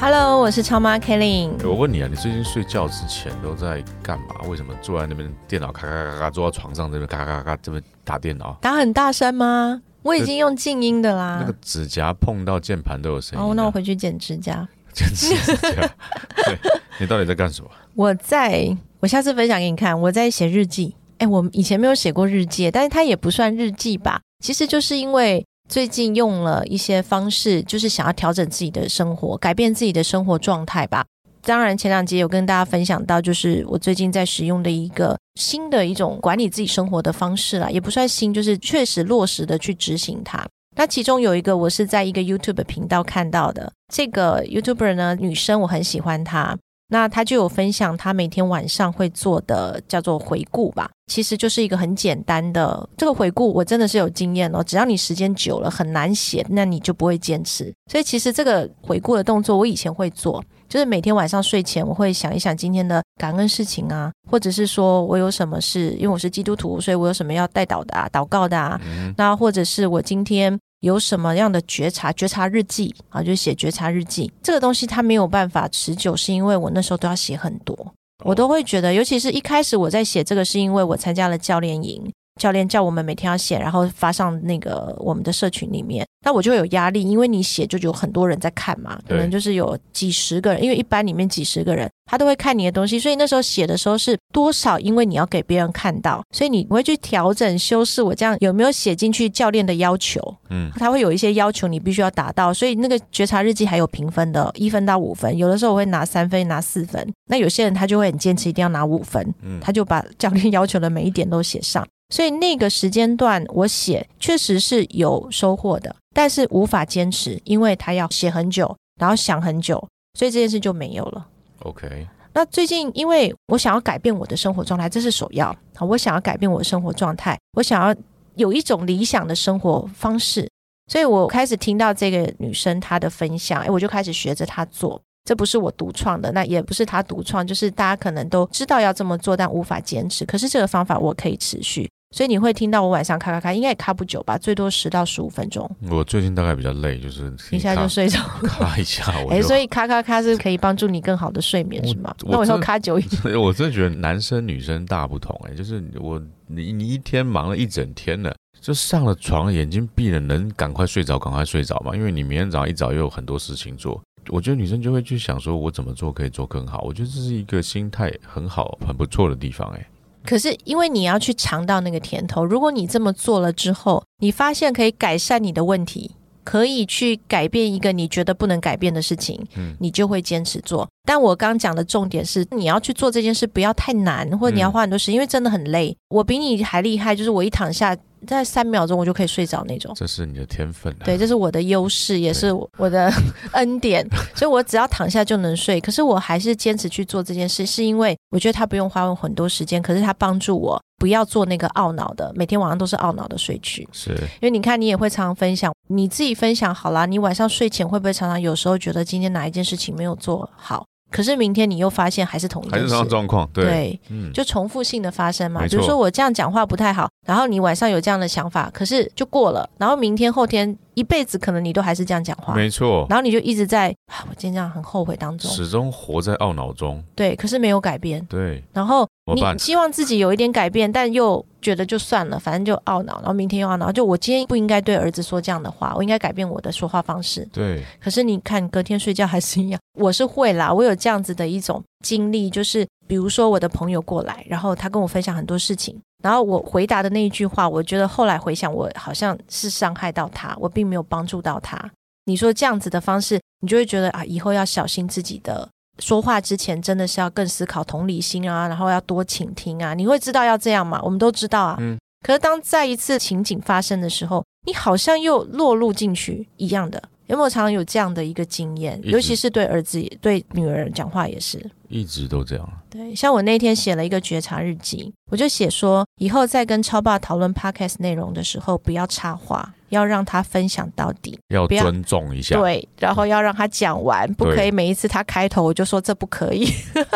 [0.00, 1.50] Hello，我是超妈 Kelly。
[1.66, 4.46] 我问你啊，你最近睡觉之前都在干嘛？
[4.48, 8.56] 为什么坐在那边电脑咔咔咔咔，坐到床上这边咔咔咔咔这边打电脑？
[8.60, 9.82] 打很大声吗？
[10.02, 11.38] 我已经用静音的啦。
[11.40, 13.44] 那个指甲碰到键盘都有声音。
[13.44, 14.66] 哦，那我回去剪指甲。
[14.94, 15.90] 剪指甲。
[16.46, 16.56] 对，
[17.00, 17.68] 你到底在干什么？
[17.96, 20.00] 我在，我下次分享给你看。
[20.00, 20.94] 我在写日记。
[21.18, 24.20] 哎，我以前没有写过日记，但是它也不算日记吧？
[24.38, 25.44] 其实就是因为。
[25.68, 31.04] 最近用了一些方式，就是想要调整自己的生活，改变自己的生活状态吧。
[31.42, 40.44] 当然，前两集有跟大家分享到，就是我最近在使用的一个新的一种管理自己生活的方式啦，也不算新，就是确实落实的去执行它。
[40.76, 46.56] 那其中有一个，我是在一个 YouTube 频道看到的，这个 YouTuber 呢，女生，我很喜欢她。
[46.88, 54.62] 那他就有分享他每天晚上会做的叫做回顾吧，其实就是一个很简单的这个回顾，我真的是有经验哦。
[54.62, 57.72] 只要你时间久了很难写，那你就不会坚持。
[57.90, 68.80] 所以其实这个回顾的动作，我以前会做，就是每天晚上睡前我会想一想今天的感恩事情啊，或者是说我有什么事，因为我是基督徒，所以我有什么要代祷的啊、祷告的啊，
[69.16, 70.58] 那或者是我今天。
[70.80, 72.12] 有什么样的觉察？
[72.12, 74.32] 觉察日记啊，就写觉察日记。
[74.42, 77.94] 这个东西它没有办法持久，是因为我那时候都要写很多，
[78.24, 91.90] 我都会觉得，尤其是一开始我在写这个，是因为我参加了教练营，教练叫我们每天要写，然后发上那个我们的社群里面，那我就有压力，因为你写就有很多人在看嘛，可能就是有几十个人，因为一般里面几十个人。
[92.10, 94.78] 他都会看你的东西，所以那时候写的时候是多少？
[94.78, 98.02] 因为你要给别人看到，所以你会去调整修饰。
[98.02, 100.18] 我这样有没有写进去教练的要求？
[100.48, 102.54] 嗯，他会有一些要求，你必须要达到。
[102.54, 105.36] 所以那个觉察日记还有评分的，一分到五分。
[105.36, 107.06] 有的时候我会拿三分，拿四分。
[107.26, 109.22] 那有些人他就会很坚持，一定要拿五分。
[109.42, 111.86] 嗯，他就把教练要求的每一点都写上。
[112.10, 119.76] 所以那个时间段我写确实是有收获的，但是无法坚持，因为他要写很久，然后想很久，
[120.18, 121.26] 所以这件事就没有了。
[121.60, 125.84] OK，那最近因为我想要改变我的生活状态，这是首要啊！
[125.84, 127.94] 我想要改变我的生活状态，我想要
[128.36, 130.48] 有一种理想的生活方式，
[130.90, 135.00] 所以我开始听到这个女生她的分享，哎，我就开始学着她做。
[135.24, 140.24] 这不是我独创的，那也不是她独创，就是大家可能都知道要这么做，但无法坚持。
[140.24, 141.86] 可是这个方法我可以持续。
[142.10, 145.70] 所以你会听到我晚上咔咔咔，应该也咔不久吧，最多十到十五分钟。
[145.90, 149.28] 我最近大概比较累，就是一下就睡着，咔一下我。
[149.32, 152.14] 哎，所以咔咔咔是可以帮助你更好的睡眠，是吗？
[152.24, 153.36] 那我说咔久一点。
[153.38, 161.94] 我真的觉得男生女生大不同，哎，就是我你你一天忙了一整天了，就上了床，眼睛闭了，能赶快睡着赶快睡着嘛？
[161.94, 164.00] 因为你明天早上一早又有很多事情做。
[164.30, 166.80] 我觉得女生就会去想说，我怎么做可以做更好？
[166.86, 169.86] 我觉得这是一个心态很好、很不错的地方，哎。
[170.28, 176.10] 可是，因为你要去尝到那个甜头，如果你这么做了之后，你发现可以改善你的问题，
[176.44, 180.86] 可以去改变一个你觉得不能改变的事情，嗯，你就会坚持做。
[181.06, 185.96] 但我刚讲的重点是，你要去做这件事，不要太难，或者你要花很多时间，因为真的很累。
[186.10, 187.96] 我比你还厉害，就是我一躺下。
[188.26, 190.94] 在三秒钟我就可以睡着那种，这是你的天分。
[191.04, 193.12] 对，这是我的优势，也是我的
[193.52, 195.80] 恩典，所以我只要躺下就能睡。
[195.80, 203.88] 可是我还是坚持去做这件事，是因为我觉得它不用花我很多时间，可是它帮助我不要做那个懊恼的，每天晚上都是懊恼的睡去。
[203.92, 210.84] 是，因为你看，你也会常常分享，你自己分享好啦，你晚上睡前会不会常常有时候觉得今天哪一件事情没有做好？
[211.10, 215.62] 可是明天你又发现还是同一还是同样状况，对，嗯，就重复性的发生嘛。
[215.68, 220.76] 比如说我这样讲话不太好，然后你晚上有这样的想法，可是就过了，然后明天后天。
[220.98, 223.06] 一辈子可能你都还是这样讲话，没错。
[223.08, 227.00] 然后你就一直在啊，我今天这样很后悔当中，始终活在懊恼中。
[227.14, 228.24] 对，可是没有改变。
[228.26, 228.60] 对。
[228.72, 233.14] 然后你希望自己有一点改变，但又觉得就算了，反正就懊恼。
[233.18, 237.48] 然后明天又懊恼，就我今天不应该对儿子说这样的话，我应该改变我的说话方式。
[237.52, 237.84] 对。
[238.00, 239.80] 可是你看，隔天睡觉还是一样。
[239.94, 245.96] 我是会啦，我有这样子的一种经历，就是比如说我的朋友过来，然后他跟我分享很多事情。
[246.22, 251.78] 然后我回答的那一句话，我觉得后来回想，我好像是伤害到他，我并没有帮助到他。
[252.24, 255.68] 你说这样子的方式，你就会觉得啊，以后要小心自己的
[255.98, 259.94] 说话之前，真的是要更思考同理心啊，然后要多倾听啊。
[259.94, 261.00] 你会知道要这样吗？
[261.02, 261.76] 我们都知道啊。
[261.80, 261.96] 嗯。
[262.26, 267.00] 可是当再一次情景发生的时候，你好像又落入进去一样的。
[267.28, 269.00] 有没有常常有这样的一个经验？
[269.04, 271.64] 尤其是对儿子、对女儿讲话也是。
[271.88, 272.68] 一直都这样。
[272.90, 281.38] 对，像我那天写了一个觉察日记，我就写说，以后在跟超爸讨论 podcast 内容的时候，不要插话，要让他分享到底。
[281.48, 282.58] 要尊重一下。
[282.58, 286.66] 对，然后要让他讲完，不可以每一次他开头我就说这不可以，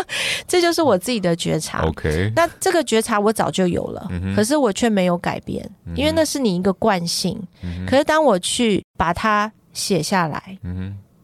[0.49, 1.83] 这就是我自己的觉察。
[1.83, 7.39] OK，那这个觉察我早就有了，嗯可是我却没有改变，因为那是你一个惯性。
[7.63, 10.59] 嗯可是当我去把它写下来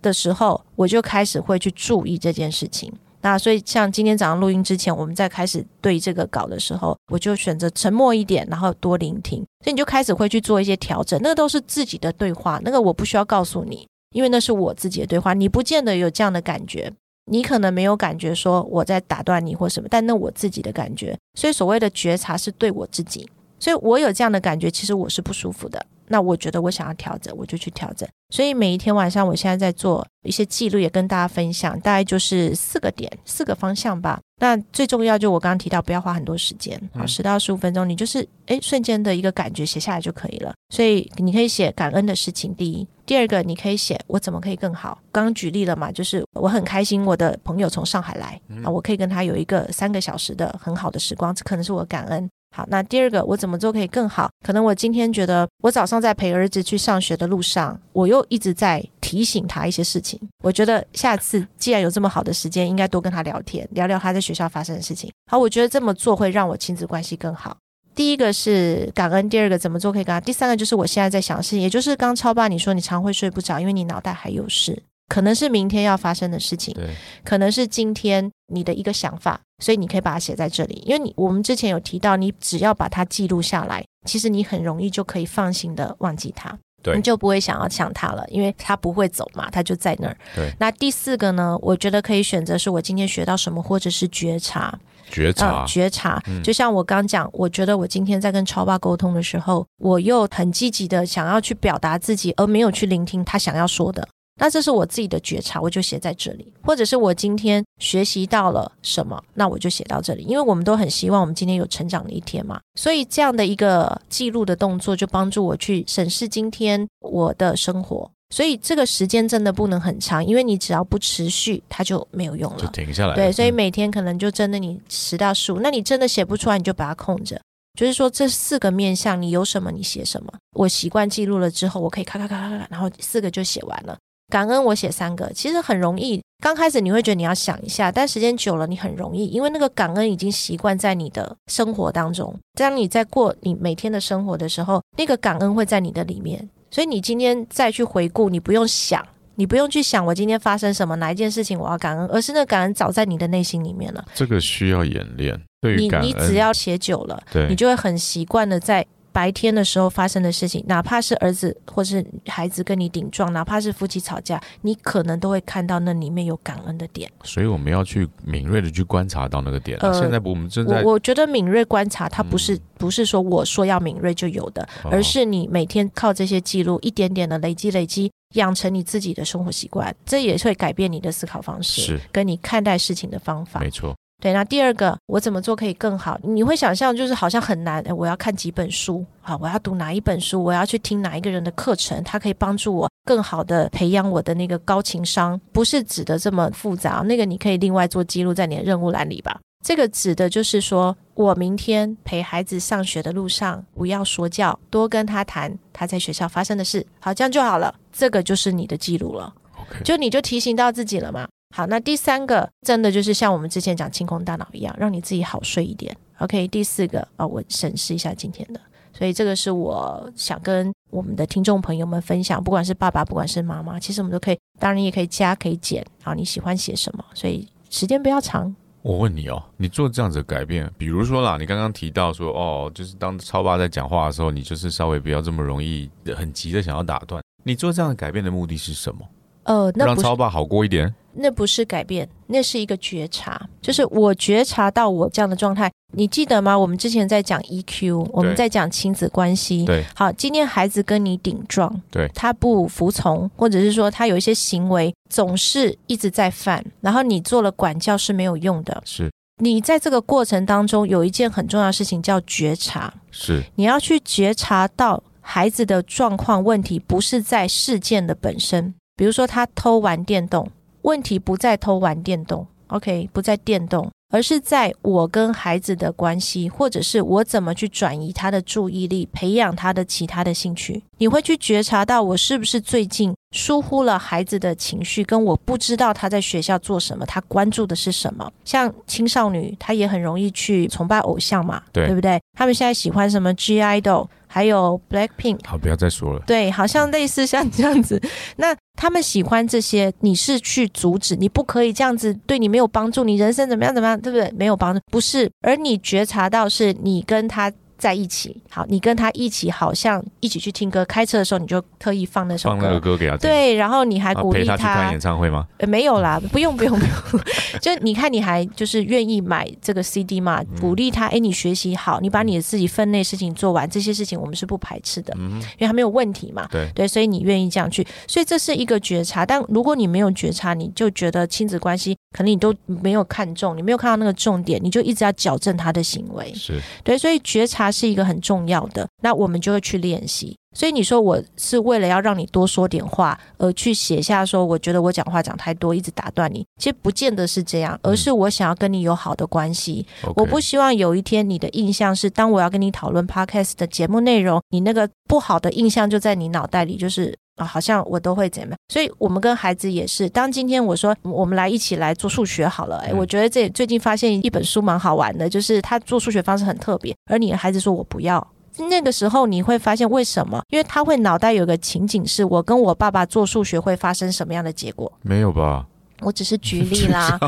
[0.00, 2.92] 的时候，我就开始会去注意这件事情。
[3.20, 9.38] 那所以，像今天早上录音之前，我们在开始对这个稿的时候，我就选择沉默一点，然后多聆听。
[9.64, 16.92] 所以你就开始会去做一些调整，那个都是自己的对话，那个我不需要告诉你，因为那是我自己的对话，你不见得有这样的感觉。
[17.30, 21.18] 你可能没有感觉说我在打断你或什么，但那我自己的感觉。
[21.34, 23.28] 所以所谓的觉察是对我自己，
[23.58, 25.84] 所以我有这样的感觉，其实我是不舒服的。
[26.08, 28.08] 那我觉得我想要调整，我就去调整。
[28.30, 34.20] 所以每一天晚上，我现在在做一些记录，也跟大家分享，大概就是四个点、四个方向吧。
[34.40, 40.52] 那最重要就我刚刚提到，不要花很多时间，啊，嗯十到十五分钟，你就是诶瞬间的一个感觉写下来就可以了。
[40.68, 42.86] 所以你可以写感恩的事情，第一。
[43.06, 44.98] 第二个，你可以写我怎么可以更好。
[45.10, 52.28] 刚刚举例了嘛，就是我很开心，我的朋友从上海来啊，我可以跟他有一个三个小时的很好的时光，这可能是我的感恩。
[52.56, 54.28] 好，那第二个我怎么做可以更好？
[54.44, 60.18] 可能我今天觉得我早上在陪儿子去上学的路上，我又一直在提醒他一些事情。
[60.42, 65.10] 我觉得下次既然有这么好的时间，应该多跟他聊天，聊聊他在学校发生的事情。
[65.30, 67.56] 好，我觉得这么做会让我亲子关系更好。
[67.94, 76.86] 第一个是感恩，第二个怎么做可以更好，第三个就是我现在在想事情，也就是刚超爸你说你常会睡不着，因为你脑袋还有事，可能是明天要发生的事情，对，
[77.24, 80.82] 可能是今天你的一个想法，所以你可以把它写在这里。
[80.86, 90.16] 因为你我们之前有提到，你只要把它记录下来，其实你很容易就可以放心的忘记它，对你就不会想要抢它了，因为它不会走嘛，它就在那儿。
[90.34, 94.78] 对，那第四个呢，我觉得可以选择是我今天学到什么，或者是觉察。
[95.10, 104.06] 觉察呃，觉察嗯，就像我刚讲，我觉得我今天在跟超爸沟通的时候，我又很积极的想要去表达自己，而没有去聆听他想要说的。
[104.38, 118.10] 那这是我自己的觉察，我就写在这里，或者是我今天学习到了什么，那我就写到这里，因为我们都很希望我们今天有成长的一天嘛，所以这样的一个记录的动作，就帮助我去审视今天我的生活。
[118.30, 122.58] 所以这个时间真的不能很长，因为你只要不持续，它就没有用了。
[122.58, 123.14] 就停下来。
[123.14, 127.40] 对，所以嗯每天可能就真的你十到十五，那你真的写不出来，你就把它空着。
[127.78, 130.30] 就是说这四个面向，你有什么你写什么。
[130.52, 133.96] 我习惯记录了之后，我可以咔咔咔咔咔，然后四个就写完了。
[134.28, 136.22] 感恩我写三个，其实很容易。
[136.40, 142.32] 刚开始你会觉得你要想一下，但时间久了你很容易，因为那个感恩已经习惯在你的生活当中。
[142.54, 149.04] 当你在过你每天的生活的时候，那个感恩会在你的里面，所以你今天再去回顾，你不用想，
[149.34, 154.04] 你不用去想我今天发生什么哪一件事情我要感恩，而是那个感恩早在你的内心里面了。
[154.14, 155.40] 这个需要演练。
[155.60, 167.10] 对于你感恩，你只要写久了，对你就会很习惯的在白天的时候发生的事情，哪怕是儿子或是孩子跟你顶撞，哪怕是夫妻吵架，你可能都会看到那里面有感恩的点。
[167.24, 169.88] 所以我们要去敏锐的去观察到那个点啊。
[169.88, 183.58] 呃现在我们正在我我觉得敏锐观察，它不是、嗯不是说我说要敏锐就有的，哦而是你每天靠这些记录，一点点的累积累积，养成你自己的生活习惯，这也会改变你的思考方式，是跟你看待事情的方法。
[183.58, 186.18] 没错，对，那第二个，我怎么做可以更好？
[186.24, 199.38] 你会想象就是好像很难，诶我要看几本书啊，我要读哪一本书，我要去听哪一个人的课程，他可以帮助我更好的培养我的那个高情商，不是指的这么复杂，那个你可以另外做记录在你的任务栏里吧。
[199.64, 207.72] 这个指的就是说，我明天陪孩子上学的路上，不要说教，多跟他谈他在学校发生的事，好，这样就好了。
[207.92, 209.32] 这个就是你的记录了。
[209.60, 211.28] OK，就你就提醒到自己了嘛。
[211.54, 215.96] 好，那第三个真的就是像我们之前讲清空大脑一样，让你自己好睡一点。
[216.18, 218.60] OK，第四个啊、我审视一下今天的，
[218.92, 228.54] 所以这个是我想跟我们的听众朋友们分享，不管是爸爸，不管是妈妈，其实我们都可以，当然也可以加可以减，好，你喜欢写什么，所以时间不要长。
[228.82, 237.22] 我问你哦，你做这样子的改变，比如说啦，你刚刚提到说，哦，就是当超爸在讲话的时候，你就是稍微不要这么容易很急的想要打断。
[237.42, 239.00] 你做这样的改变的目的是什么？
[239.44, 240.94] 呃，那让超爸好过一点？
[241.20, 245.70] 那不是改变，那是一个觉察，就是我觉察到我这样的状态。
[245.94, 246.56] 你记得吗？
[246.56, 249.64] 我们之前在讲 EQ，我们在讲亲子关系。
[249.64, 258.82] 对好，今天孩子跟你顶撞，对他不服从，或者是说他有一些行为总是一直在犯，然后你做了管教是没有用的。
[258.84, 259.10] 是
[259.40, 270.50] 你在这个过程当中有一件很重要的事情叫觉察，是，你要去觉察到孩子的状况问题不是在事件的本身，比如说他偷玩电动，
[270.88, 273.90] 问题不在偷玩电动，OK，不在电动。
[274.10, 280.82] 而是在我跟孩子的关系，或者是我怎么去转移他的注意力，培养他的其他的兴趣。
[280.96, 288.32] 你会去觉察到我是不是最近疏忽了孩子的情绪，跟我不知道他在学校做什么，他关注的是什么。
[288.46, 292.18] 像青少年，他也很容易去崇拜偶像嘛，对对不对？
[292.32, 296.22] 他们现在喜欢什么 G IDOL，还有 Black Pink，好，不要再说了。
[296.26, 298.00] 对，好像类似像这样子。
[298.36, 304.30] 那他们喜欢这些，你是去阻止，你不可以这样子，对你没有帮助，你人生怎么样怎么样，对不对？
[304.36, 305.28] 没有帮助，不是。
[305.40, 312.98] 而你觉察到是你跟他在一起，好，你跟他一起，好像一起去听歌，开车的时候你就特意放那首放那个歌。
[312.98, 315.46] 给他听，对，然后你还啊鼓励陪他去看演唱会吗？
[315.58, 317.24] 呃，没有啦，不用不用不用，
[317.60, 326.48] 就你看你还就是愿意买这个 CD 嘛，嗯鼓励他，哎，你学习好，你把你的自己分内事情做完，这些事情我们是不排斥的，嗯，因为他没有问题嘛。
[326.50, 329.24] 对，对，所以你愿意这样去，所以这是一个觉察。
[329.24, 336.32] 但如果你没有觉察，你就觉得亲子关系可能你都没有看重，你没有看到那个重点，你就一直要矫正他的行为。
[336.34, 340.36] 是对，所以觉察是一个很重要的，那我们就会去练习。
[340.56, 346.44] 所以你说我是为了要让你多说点话，而去写下说，我觉得我讲话讲太多，一直打断你。
[346.58, 349.86] 其实不见得是这样，而是我想要跟你有好的关系。
[350.16, 358.58] 我不希望有一天你的印象是，当我要跟你讨论 podcast 的节目内容，你那个不好的印象就在你脑袋里，就是啊，好像我都会怎么样。
[358.68, 368.26] 所以我们跟孩子也是，当今天我说我们来一起来做数学好了，哎，嗯我觉得这最近发现一本书蛮好玩的，就是他做数学方式很特别，而你的孩子说我不要。
[368.68, 370.42] 那个时候你会发现为什么？
[370.50, 374.92] 因为他会脑袋有个情景，是我跟我爸爸做数学会发生什么样的结果。
[375.02, 375.64] 没有吧？
[376.00, 377.18] 我只是举 例啦。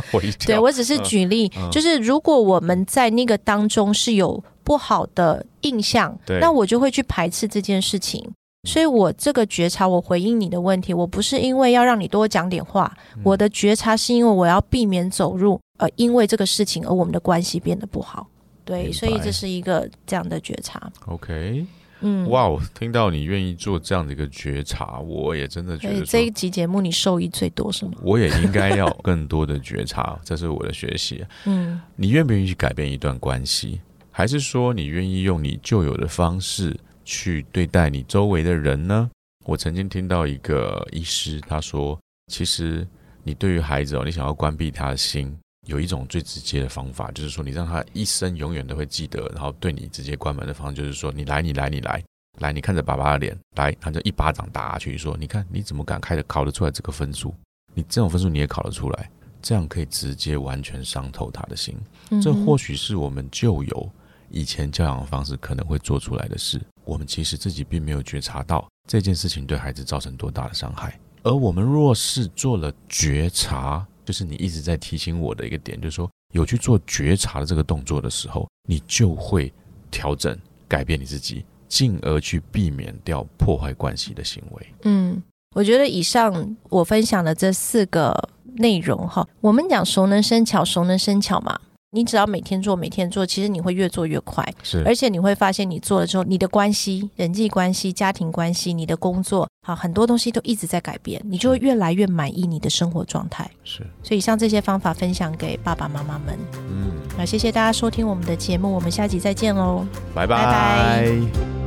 [0.45, 8.29] 对我只是举例，嗯就是如果我们在那个当中是有不好的印象对，那我就会去排斥这件事情。
[8.65, 18.27] 所以我这个觉察，我回应你的问题，我不是因为要让你多讲点话，嗯我的觉察是因为我要避免走入呃，因为这个事情而我们的关系变得不好。
[18.63, 20.93] 对，所以这是一个这样的觉察。
[21.07, 21.65] OK，
[22.03, 27.93] 嗯，哇哦，听到你愿意做这样的一个觉察，我也真的觉得这一，集节目你受益最多是吗？
[28.03, 31.25] 我也应该要更多的觉察，这是我的学习。
[31.47, 39.11] 嗯你愿不愿意去改变一段关系，还是说你愿意用你旧有的方式去对待你周围的人呢？
[39.45, 41.99] 我曾经听到一个医师他说，
[42.33, 42.87] 其实
[43.23, 52.03] 你对于孩子哦，你想要关闭他的心，有一种最直接的方法，就是说你让他一生永远都会记得，然后对你直接关门的方式，就是说你来，你来，你来。
[52.39, 57.35] 来，你看着爸爸的脸，来，他就一巴掌打下去，说：“你看你怎么敢开的考得出来这个分数？
[57.75, 59.11] 你这种分数你也考得出来，
[59.43, 61.77] 这样可以直接完全伤透他的心。
[62.11, 63.91] 嗯这或许是我们旧有
[64.31, 70.99] 以前教养的方式可能会做出来的事，我们其实自己并没有觉察到这件事情对孩子造成多大的伤害。
[71.23, 79.53] 而我们若是做了觉察，就是你一直在提醒我的一个点，就是说有去做觉察的这个动作的时候，你就会
[79.91, 84.75] 调整、改变你自己，进而去避免掉破坏关系的行为。
[84.85, 85.23] 嗯，
[85.55, 91.61] 我觉得以上我分享的这四个内容哈，我们讲熟能生巧，熟能生巧嘛。
[91.93, 103.51] 你只要每天做，每天做，其实你会越做越快，是而且你会发现，你做了之后，你的关系、人际关系、家庭关系、你的工作，好，很多东西都一直在改变，你就会越来越满意你的生活状态。
[103.65, 106.39] 是，所以，以上这些方法分享给爸爸妈妈们。
[106.71, 109.85] 嗯，那，谢谢大家收听我们的节目，我们下集再见喽。
[110.15, 111.60] 拜拜拜拜